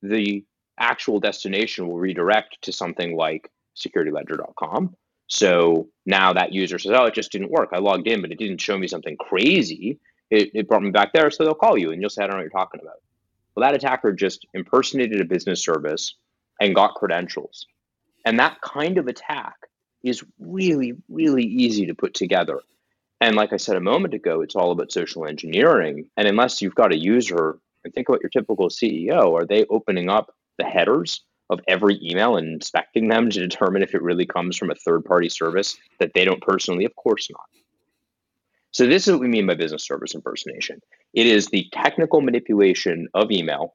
[0.00, 0.44] the
[0.78, 4.96] actual destination will redirect to something like securityledger.com.
[5.26, 7.70] So now that user says, "Oh, it just didn't work.
[7.72, 9.98] I logged in, but it didn't show me something crazy.
[10.30, 12.36] It, it brought me back there." So they'll call you, and you'll say, "I don't
[12.36, 13.02] know what you're talking about."
[13.54, 16.14] Well, that attacker just impersonated a business service
[16.60, 17.66] and got credentials,
[18.24, 19.56] and that kind of attack
[20.02, 22.60] is really, really easy to put together.
[23.20, 26.08] And like I said a moment ago, it's all about social engineering.
[26.16, 30.08] And unless you've got a user, and think about your typical CEO, are they opening
[30.08, 34.56] up the headers of every email and inspecting them to determine if it really comes
[34.56, 36.84] from a third party service that they don't personally?
[36.84, 37.44] Of course not.
[38.72, 40.80] So, this is what we mean by business service impersonation
[41.12, 43.74] it is the technical manipulation of email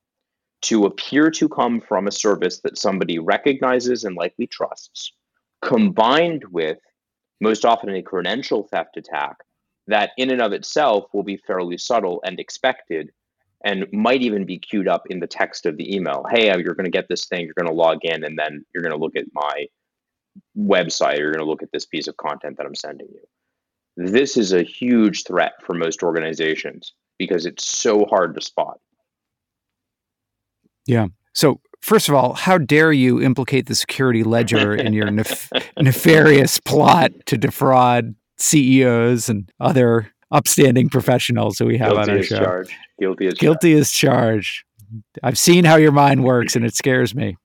[0.61, 5.11] to appear to come from a service that somebody recognizes and likely trusts,
[5.61, 6.77] combined with
[7.41, 9.37] most often a credential theft attack
[9.87, 13.11] that in and of itself will be fairly subtle and expected
[13.63, 16.25] and might even be queued up in the text of the email.
[16.29, 18.63] Hey, uh, you're going to get this thing, you're going to log in, and then
[18.73, 19.67] you're going to look at my
[20.57, 23.21] website, you're going to look at this piece of content that I'm sending you.
[23.97, 28.79] This is a huge threat for most organizations because it's so hard to spot.
[30.87, 31.07] Yeah.
[31.33, 36.59] So, first of all, how dare you implicate the security ledger in your nef- nefarious
[36.59, 42.37] plot to defraud CEOs and other upstanding professionals that we have Guilty on our show?
[42.37, 42.71] Charged.
[42.99, 43.39] Guilty as charge.
[43.39, 43.81] Guilty charged.
[43.81, 44.63] as charged.
[45.23, 47.35] I've seen how your mind works, and it scares me.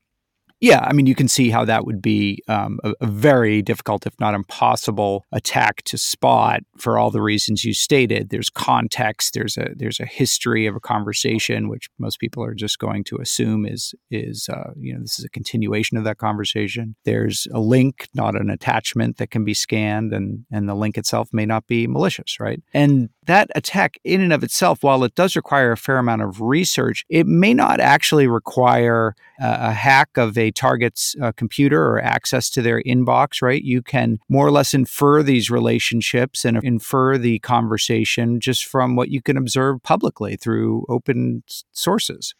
[0.60, 4.06] Yeah, I mean, you can see how that would be um, a, a, very difficult,
[4.06, 8.28] if not impossible, attack to spot for all the reasons you stated.
[8.28, 9.32] There's context.
[9.32, 13.16] There's a there's a history of a conversation, which most people are just going to
[13.16, 16.94] assume is is uh, you know this is a continuation of that conversation.
[17.06, 21.30] There's a link, not an attachment, that can be scanned, and and the link itself
[21.32, 22.62] may not be malicious, right?
[22.74, 26.40] And that attack, in and of itself, while it does require a fair amount of
[26.40, 32.50] research, it may not actually require a hack of a target's uh, computer or access
[32.50, 33.62] to their inbox, right?
[33.62, 39.08] You can more or less infer these relationships and infer the conversation just from what
[39.08, 42.34] you can observe publicly through open sources.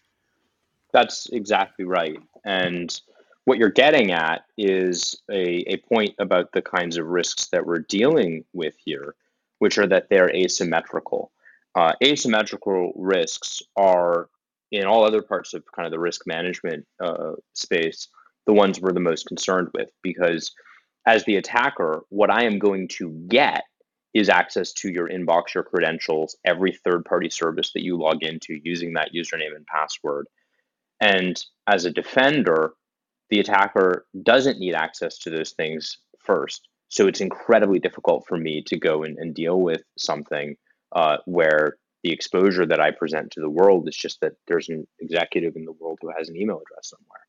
[0.92, 2.18] That's exactly right.
[2.44, 3.00] And
[3.44, 7.78] what you're getting at is a, a point about the kinds of risks that we're
[7.88, 9.14] dealing with here,
[9.60, 11.30] which are that they're asymmetrical.
[11.76, 14.28] Uh, asymmetrical risks are
[14.72, 18.08] in all other parts of kind of the risk management uh, space
[18.46, 20.52] the ones we're the most concerned with because
[21.06, 23.64] as the attacker what i am going to get
[24.12, 28.58] is access to your inbox your credentials every third party service that you log into
[28.64, 30.26] using that username and password
[31.00, 32.72] and as a defender
[33.30, 38.62] the attacker doesn't need access to those things first so it's incredibly difficult for me
[38.66, 40.56] to go and, and deal with something
[40.92, 44.86] uh, where the exposure that I present to the world is just that there's an
[44.98, 47.20] executive in the world who has an email address somewhere.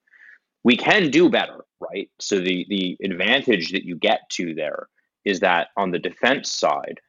[0.64, 2.10] We can do better, right?
[2.20, 4.88] So the the advantage that you get to there
[5.26, 7.00] is that on the defense side,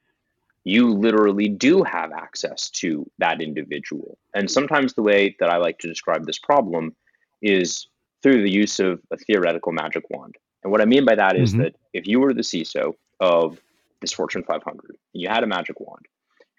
[0.64, 4.18] you literally do have access to that individual.
[4.34, 6.94] And sometimes the way that I like to describe this problem
[7.40, 7.86] is
[8.22, 10.36] through the use of a theoretical magic wand.
[10.62, 11.62] And what I mean by that is mm-hmm.
[11.62, 13.58] that if you were the CISO of
[14.00, 16.06] this Fortune 500, you had a magic wand,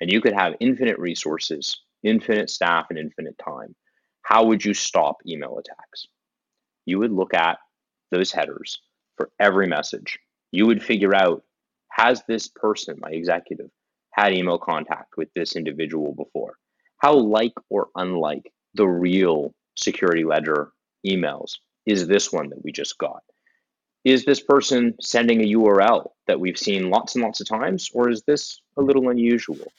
[0.01, 3.75] and you could have infinite resources, infinite staff, and infinite time,
[4.23, 6.07] how would you stop email attacks?
[6.85, 7.57] You would look at
[8.11, 8.79] those headers
[9.17, 10.19] for every message.
[10.51, 11.43] You would figure out
[11.89, 13.69] has this person, my executive,
[14.11, 16.55] had email contact with this individual before?
[16.97, 20.71] How like or unlike the real security ledger
[21.05, 23.21] emails is this one that we just got?
[24.03, 28.09] Is this person sending a URL that we've seen lots and lots of times, or
[28.09, 29.71] is this a little unusual?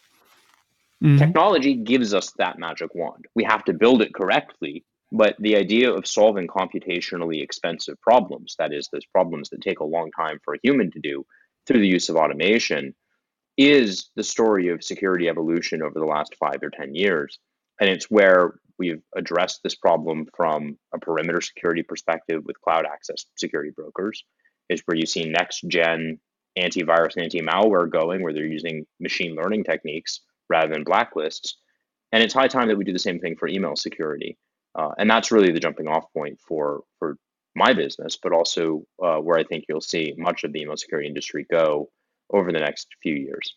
[1.02, 1.18] Mm-hmm.
[1.18, 3.26] Technology gives us that magic wand.
[3.34, 8.72] We have to build it correctly, but the idea of solving computationally expensive problems, that
[8.72, 11.26] is, those problems that take a long time for a human to do
[11.66, 12.94] through the use of automation,
[13.58, 17.38] is the story of security evolution over the last five or 10 years.
[17.80, 23.24] And it's where we've addressed this problem from a perimeter security perspective with cloud access
[23.36, 24.24] security brokers,
[24.68, 26.18] is where you see next gen
[26.58, 31.54] antivirus and anti malware going, where they're using machine learning techniques rather than blacklists.
[32.12, 34.38] And it's high time that we do the same thing for email security.
[34.76, 37.16] Uh, and that's really the jumping off point for, for
[37.54, 41.08] my business, but also uh, where I think you'll see much of the email security
[41.08, 41.90] industry go
[42.32, 43.54] over the next few years.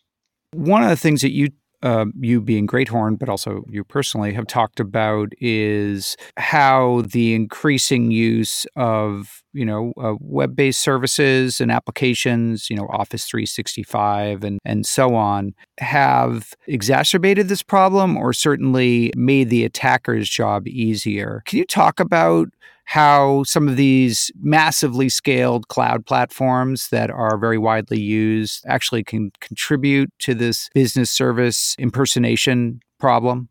[0.53, 1.49] One of the things that you
[1.83, 8.11] uh, you being GreatHorn, but also you personally have talked about is how the increasing
[8.11, 14.85] use of you know uh, web-based services and applications, you know Office 365 and and
[14.85, 21.43] so on, have exacerbated this problem or certainly made the attacker's job easier.
[21.45, 22.49] Can you talk about
[22.87, 29.29] how some of these massively scaled cloud platforms that are very widely used actually can
[29.41, 33.49] contribute to this business service impersonation problem?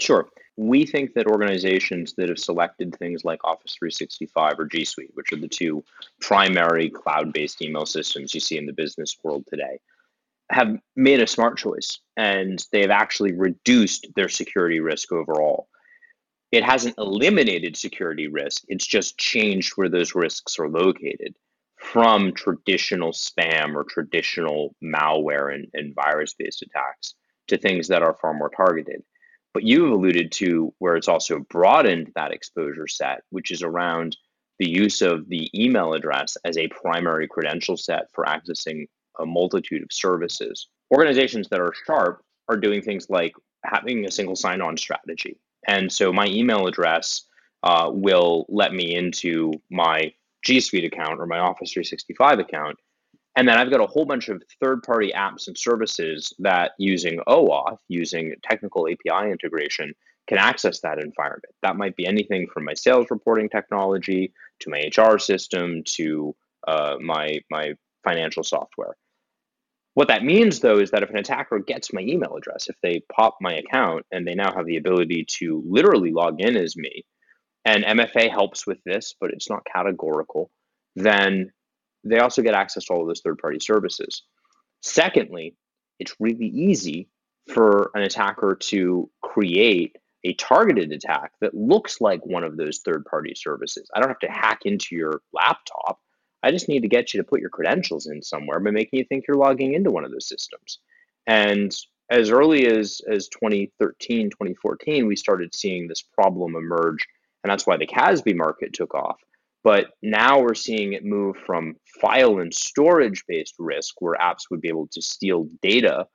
[0.00, 0.26] Sure.
[0.56, 5.32] We think that organizations that have selected things like Office 365 or G Suite, which
[5.32, 5.84] are the two
[6.20, 9.78] primary cloud based email systems you see in the business world today,
[10.50, 15.68] have made a smart choice and they have actually reduced their security risk overall
[16.50, 18.62] it hasn't eliminated security risk.
[18.68, 21.34] It's just changed where those risks are located
[21.76, 27.14] from traditional spam or traditional malware and, and virus based attacks
[27.48, 29.02] to things that are far more targeted.
[29.54, 34.16] But you've alluded to where it's also broadened that exposure set, which is around
[34.58, 38.86] the use of the email address as a primary credential set for accessing
[39.20, 40.68] a multitude of services.
[40.92, 43.34] Organizations that are sharp are doing things like
[43.64, 47.24] having a single sign on strategy and so my email address
[47.62, 50.12] uh, will let me into my
[50.44, 52.78] G Suite account or my Office 365 account.
[53.36, 57.20] And then I've got a whole bunch of third party apps and services that using
[57.28, 59.92] OAuth, using technical API integration,
[60.28, 61.54] can access that environment.
[61.62, 66.34] That might be anything from my sales reporting technology to my HR system to
[66.66, 68.96] uh, my, my financial software.
[69.98, 73.02] What that means, though, is that if an attacker gets my email address, if they
[73.12, 77.04] pop my account and they now have the ability to literally log in as me,
[77.64, 80.52] and MFA helps with this, but it's not categorical,
[80.94, 81.50] then
[82.04, 84.22] they also get access to all of those third party services.
[84.82, 85.56] Secondly,
[85.98, 87.08] it's really easy
[87.52, 93.04] for an attacker to create a targeted attack that looks like one of those third
[93.04, 93.90] party services.
[93.92, 95.98] I don't have to hack into your laptop.
[96.42, 99.04] I just need to get you to put your credentials in somewhere by making you
[99.04, 100.78] think you're logging into one of those systems.
[101.26, 101.74] And
[102.10, 107.06] as early as, as 2013, 2014, we started seeing this problem emerge.
[107.42, 109.18] And that's why the CASB market took off.
[109.64, 114.60] But now we're seeing it move from file and storage based risk, where apps would
[114.60, 116.06] be able to steal data,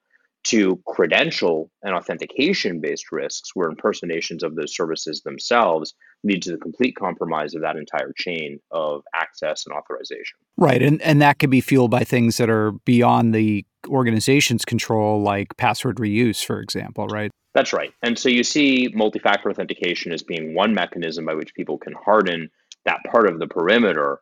[0.45, 6.57] to credential and authentication based risks where impersonations of those services themselves lead to the
[6.57, 10.38] complete compromise of that entire chain of access and authorization.
[10.57, 10.81] Right.
[10.81, 15.56] And, and that could be fueled by things that are beyond the organization's control, like
[15.58, 17.31] password reuse, for example, right?
[17.54, 17.93] That's right.
[18.02, 21.93] And so you see multi factor authentication as being one mechanism by which people can
[21.93, 22.50] harden
[22.85, 24.19] that part of the perimeter.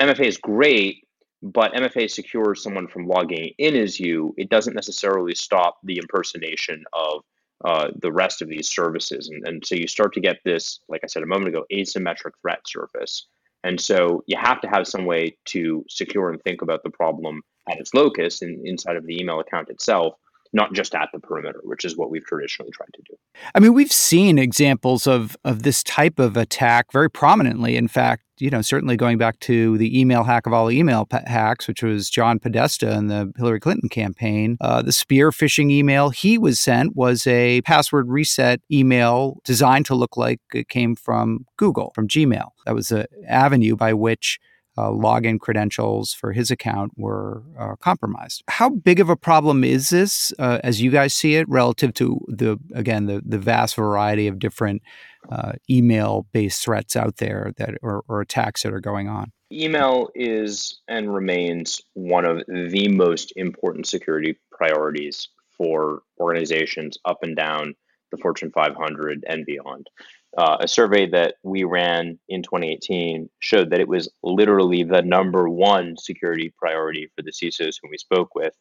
[0.00, 1.06] MFA is great,
[1.42, 4.34] but MFA secures someone from logging in as you.
[4.38, 7.22] It doesn't necessarily stop the impersonation of
[7.64, 9.28] uh, the rest of these services.
[9.28, 12.32] And, and so you start to get this, like I said a moment ago, asymmetric
[12.42, 13.26] threat surface.
[13.64, 17.40] And so you have to have some way to secure and think about the problem
[17.70, 20.14] at its locus in, inside of the email account itself
[20.54, 23.14] not just at the perimeter, which is what we've traditionally tried to do.
[23.54, 27.76] I mean, we've seen examples of of this type of attack very prominently.
[27.76, 31.66] In fact, you know, certainly going back to the email hack of all email hacks,
[31.66, 34.56] which was John Podesta in the Hillary Clinton campaign.
[34.60, 39.94] Uh, the spear phishing email he was sent was a password reset email designed to
[39.94, 42.50] look like it came from Google, from Gmail.
[42.64, 44.38] That was an avenue by which
[44.76, 48.42] uh, login credentials for his account were uh, compromised.
[48.48, 52.20] How big of a problem is this, uh, as you guys see it, relative to
[52.28, 54.82] the again the the vast variety of different
[55.30, 59.32] uh, email-based threats out there that or, or attacks that are going on?
[59.52, 67.36] Email is and remains one of the most important security priorities for organizations up and
[67.36, 67.74] down
[68.10, 69.88] the Fortune 500 and beyond
[70.36, 75.48] uh, a survey that we ran in 2018 showed that it was literally the number
[75.48, 78.54] one security priority for the CISOs whom we spoke with,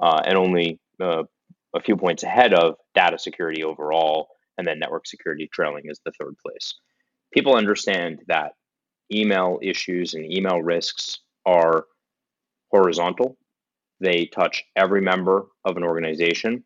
[0.00, 1.22] uh, and only uh,
[1.74, 6.12] a few points ahead of data security overall, and then network security trailing is the
[6.20, 6.74] third place.
[7.32, 8.52] People understand that
[9.12, 11.86] email issues and email risks are
[12.70, 13.36] horizontal.
[14.00, 16.64] They touch every member of an organization,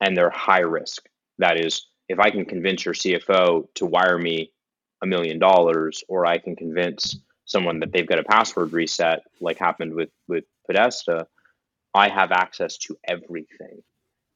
[0.00, 1.04] and they're high risk.
[1.38, 4.52] That is, if I can convince your CFO to wire me
[5.02, 9.58] a million dollars, or I can convince someone that they've got a password reset, like
[9.58, 11.26] happened with with Podesta,
[11.94, 13.82] I have access to everything,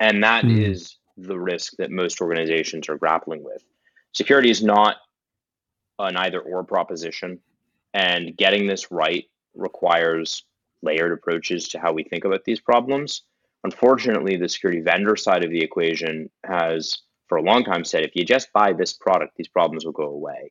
[0.01, 0.61] and that mm.
[0.61, 3.64] is the risk that most organizations are grappling with.
[4.12, 4.97] Security is not
[5.99, 7.41] an either or proposition,
[7.95, 10.45] and getting this right requires
[10.83, 13.23] layered approaches to how we think about these problems.
[13.64, 16.99] Unfortunately, the security vendor side of the equation has
[17.29, 20.05] for a long time said if you just buy this product, these problems will go
[20.05, 20.51] away.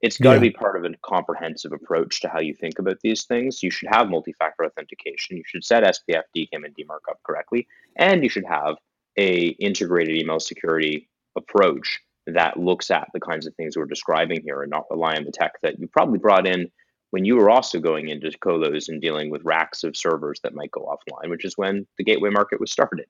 [0.00, 0.50] It's got to yeah.
[0.50, 3.62] be part of a comprehensive approach to how you think about these things.
[3.62, 5.36] You should have multi factor authentication.
[5.36, 7.68] You should set SPF, DKIM, and DMARC up correctly.
[7.96, 8.76] And you should have
[9.16, 14.62] a integrated email security approach that looks at the kinds of things we're describing here
[14.62, 16.70] and not rely on the tech that you probably brought in
[17.10, 20.70] when you were also going into colos and dealing with racks of servers that might
[20.70, 23.06] go offline, which is when the gateway market was started.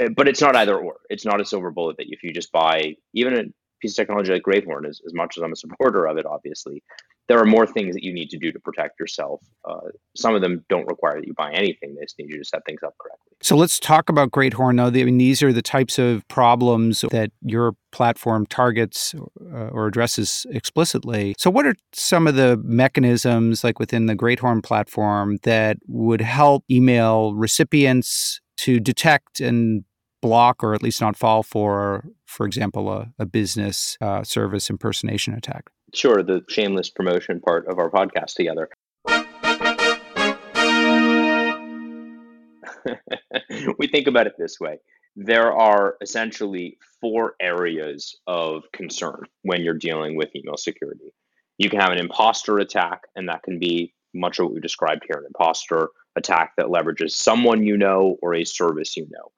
[0.00, 0.96] Uh, but it's not either or.
[1.10, 3.42] It's not a silver bullet that if you just buy even a
[3.80, 6.82] piece of technology like GreatHorn, as, as much as I'm a supporter of it, obviously,
[7.28, 9.40] there are more things that you need to do to protect yourself.
[9.68, 12.44] Uh, some of them don't require that you buy anything; they just need you to
[12.44, 13.32] set things up correctly.
[13.42, 14.76] So let's talk about GreatHorn.
[14.76, 19.86] Now, I mean, these are the types of problems that your platform targets uh, or
[19.86, 21.34] addresses explicitly.
[21.38, 26.64] So, what are some of the mechanisms, like within the GreatHorn platform, that would help
[26.70, 29.84] email recipients to detect and
[30.22, 35.34] block or at least not fall for, for example, a, a business uh, service impersonation
[35.34, 35.70] attack?
[35.94, 38.68] Sure, the shameless promotion part of our podcast together.
[43.78, 44.78] we think about it this way
[45.16, 51.12] there are essentially four areas of concern when you're dealing with email security.
[51.56, 55.04] You can have an imposter attack, and that can be much of what we described
[55.08, 59.30] here an imposter attack that leverages someone you know or a service you know.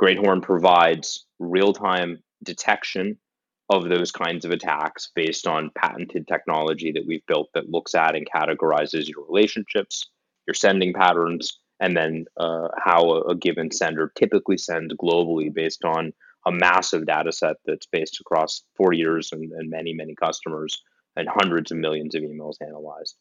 [0.00, 3.18] GreatHorn provides real time detection
[3.68, 8.14] of those kinds of attacks based on patented technology that we've built that looks at
[8.14, 10.10] and categorizes your relationships,
[10.46, 15.84] your sending patterns, and then uh, how a, a, given sender typically sends globally based
[15.84, 16.12] on
[16.46, 20.80] a massive data set that's based across 40 years and, and many, many customers
[21.16, 23.16] and hundreds of millions of emails analyzed.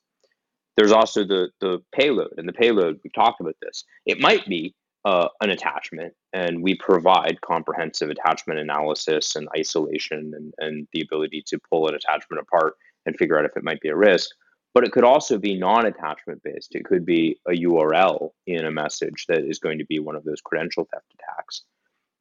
[0.78, 3.86] There's also the the payload, and the payload we've talked about this.
[4.06, 10.54] It might be uh, an attachment, and we provide comprehensive attachment analysis and isolation, and,
[10.58, 12.74] and the ability to pull an attachment apart
[13.06, 14.32] and figure out if it might be a risk.
[14.74, 16.76] But it could also be non-attachment based.
[16.76, 20.26] It could be a URL in a message that is going to be one of
[20.26, 21.64] those credential theft attacks.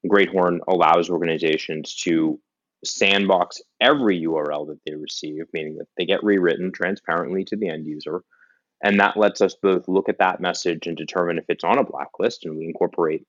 [0.07, 2.39] GreatHorn allows organizations to
[2.85, 7.87] sandbox every URL that they receive, meaning that they get rewritten transparently to the end
[7.87, 8.23] user
[8.85, 11.85] and that lets us both look at that message and determine if it's on a
[11.85, 13.27] blacklist, and we incorporate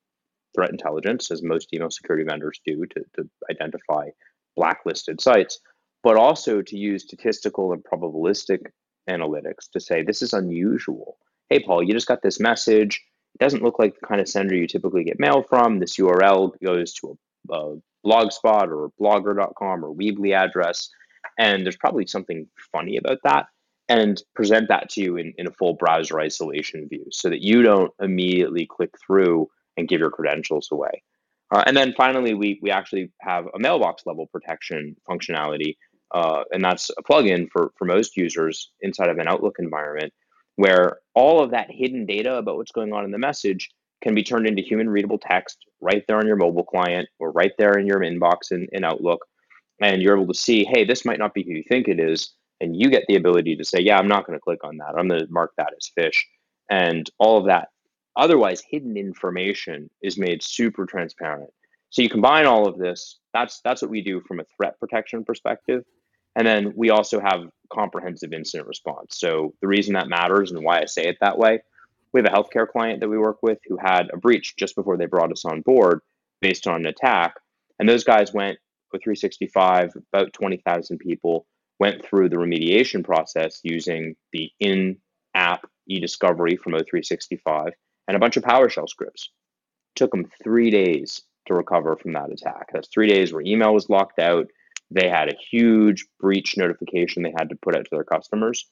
[0.54, 4.10] threat intelligence, as most email security vendors do, to, to identify
[4.54, 5.58] blacklisted sites,
[6.02, 8.66] but also to use statistical and probabilistic
[9.08, 11.16] analytics to say this is unusual.
[11.48, 13.02] Hey, Paul, you just got this message.
[13.34, 15.78] It doesn't look like the kind of sender you typically get mail from.
[15.78, 17.16] This URL goes to
[17.50, 20.90] a, a blogspot or blogger.com or Weebly address.
[21.38, 23.46] And there's probably something funny about that.
[23.88, 27.62] And present that to you in, in a full browser isolation view so that you
[27.62, 31.02] don't immediately click through and give your credentials away.
[31.52, 35.76] Uh, and then finally, we, we actually have a mailbox level protection functionality.
[36.12, 40.12] Uh, and that's a plugin for, for most users inside of an Outlook environment
[40.56, 43.70] where all of that hidden data about what's going on in the message
[44.02, 47.52] can be turned into human readable text right there on your mobile client or right
[47.58, 49.24] there in your inbox in, in Outlook.
[49.80, 52.32] And you're able to see, hey, this might not be who you think it is.
[52.60, 54.94] And you get the ability to say, yeah, I'm not going to click on that.
[54.96, 56.22] I'm going to mark that as phish.
[56.70, 57.68] And all of that
[58.16, 61.50] otherwise hidden information is made super transparent.
[61.90, 63.18] So you combine all of this.
[63.32, 65.84] That's that's what we do from a threat protection perspective.
[66.34, 69.18] And then we also have comprehensive incident response.
[69.18, 71.60] So the reason that matters and why I say it that way,
[72.12, 74.96] we have a healthcare client that we work with who had a breach just before
[74.96, 76.00] they brought us on board
[76.40, 77.34] based on an attack.
[77.78, 78.58] And those guys went
[78.92, 81.46] with 365, about 20,000 people
[81.78, 87.70] went through the remediation process using the in-app e-discovery from O365
[88.08, 89.30] and a bunch of PowerShell scripts.
[89.94, 92.68] It took them three days to recover from that attack.
[92.72, 94.46] That's three days where email was locked out,
[94.90, 98.68] they had a huge breach notification they had to put out to their customers.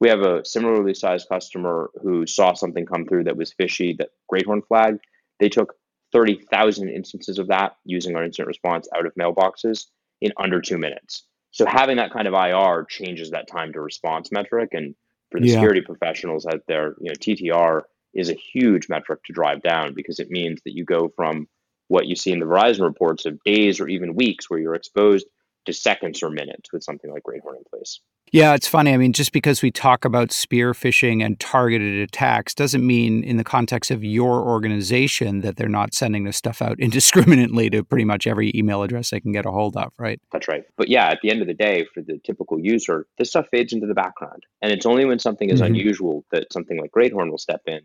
[0.00, 4.10] We have a similarly sized customer who saw something come through that was fishy that
[4.30, 5.00] GreatHorn flagged.
[5.38, 5.74] They took
[6.12, 9.86] 30,000 instances of that using our incident response out of mailboxes
[10.20, 11.24] in under two minutes.
[11.54, 14.70] So having that kind of IR changes that time to response metric.
[14.72, 14.96] And
[15.30, 15.54] for the yeah.
[15.54, 17.82] security professionals out there, you know, TTR
[18.12, 21.46] is a huge metric to drive down because it means that you go from
[21.86, 25.26] what you see in the Verizon reports of days or even weeks where you're exposed
[25.66, 28.00] to seconds or minutes with something like GreatHorn in place.
[28.32, 28.92] Yeah, it's funny.
[28.92, 33.36] I mean, just because we talk about spear phishing and targeted attacks doesn't mean, in
[33.36, 38.04] the context of your organization, that they're not sending this stuff out indiscriminately to pretty
[38.04, 40.20] much every email address they can get a hold of, right?
[40.32, 40.64] That's right.
[40.76, 43.72] But yeah, at the end of the day, for the typical user, this stuff fades
[43.72, 44.44] into the background.
[44.62, 45.74] And it's only when something is mm-hmm.
[45.74, 47.82] unusual that something like GreatHorn will step in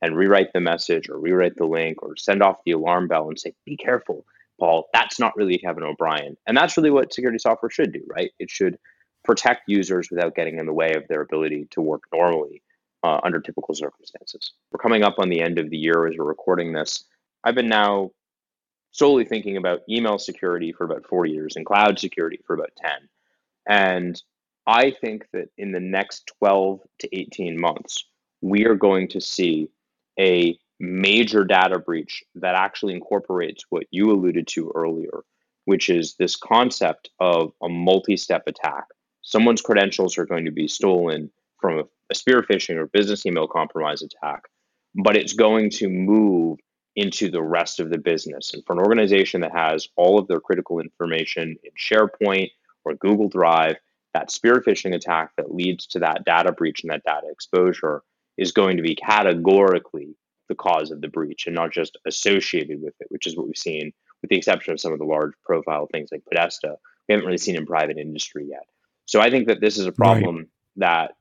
[0.00, 3.38] and rewrite the message or rewrite the link or send off the alarm bell and
[3.38, 4.26] say, be careful
[4.92, 6.36] That's not really Kevin O'Brien.
[6.46, 8.30] And that's really what security software should do, right?
[8.38, 8.78] It should
[9.24, 12.62] protect users without getting in the way of their ability to work normally
[13.02, 14.52] uh, under typical circumstances.
[14.70, 17.04] We're coming up on the end of the year as we're recording this.
[17.44, 18.10] I've been now
[18.92, 22.90] solely thinking about email security for about four years and cloud security for about 10.
[23.68, 24.22] And
[24.66, 28.04] I think that in the next 12 to 18 months,
[28.40, 29.68] we are going to see
[30.18, 35.22] a major data breach that actually incorporates what you alluded to earlier,
[35.64, 38.86] which is this concept of a multi step attack.
[39.22, 41.30] Someone's credentials are going to be stolen
[41.60, 44.42] from a, a spear phishing or business email compromise attack,
[44.96, 46.58] but it's going to move
[46.96, 48.52] into the rest of the business.
[48.52, 52.50] And for an organization that has all of their critical information in SharePoint
[52.84, 53.76] or Google Drive,
[54.14, 58.02] that spear phishing attack that leads to that data breach and that data exposure
[58.36, 60.16] is going to be categorically
[60.52, 63.56] the cause of the breach and not just associated with it, which is what we've
[63.56, 63.90] seen,
[64.20, 66.76] with the exception of some of the large profile things like Podesta.
[67.08, 68.66] We haven't really seen in private industry yet.
[69.06, 70.46] So I think that this is a problem right.
[70.76, 71.12] that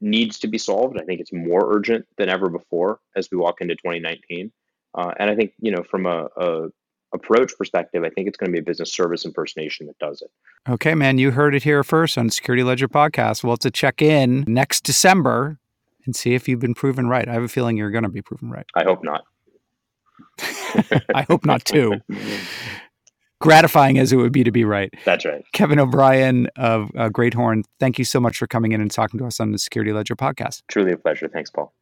[0.00, 0.98] needs to be solved.
[0.98, 4.50] I think it's more urgent than ever before as we walk into 2019.
[4.94, 6.68] Uh, and I think, you know, from a, a
[7.14, 10.30] approach perspective, I think it's going to be a business service impersonation that does it.
[10.68, 13.44] Okay, man, you heard it here first on Security Ledger Podcast.
[13.44, 15.58] We'll have to check in next December
[16.04, 17.28] and see if you've been proven right.
[17.28, 18.66] I have a feeling you're going to be proven right.
[18.74, 19.24] I hope not.
[21.14, 22.00] I hope not too.
[23.40, 24.92] Gratifying as it would be to be right.
[25.04, 25.44] That's right.
[25.52, 29.26] Kevin O'Brien of uh, GreatHorn, thank you so much for coming in and talking to
[29.26, 30.62] us on the Security Ledger podcast.
[30.68, 31.28] Truly a pleasure.
[31.28, 31.74] Thanks, Paul.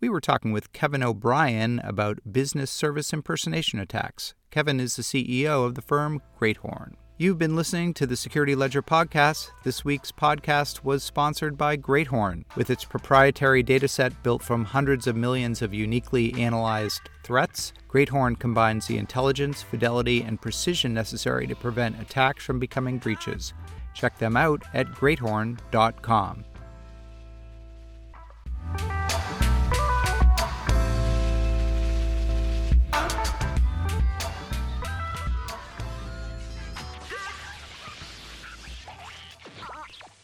[0.00, 4.34] We were talking with Kevin O'Brien about business service impersonation attacks.
[4.50, 6.96] Kevin is the CEO of the firm GreatHorn.
[7.16, 9.50] You've been listening to the Security Ledger podcast.
[9.62, 15.14] This week's podcast was sponsored by GreatHorn, with its proprietary dataset built from hundreds of
[15.14, 17.72] millions of uniquely analyzed threats.
[17.88, 23.52] GreatHorn combines the intelligence, fidelity, and precision necessary to prevent attacks from becoming breaches.
[23.94, 26.44] Check them out at greathorn.com.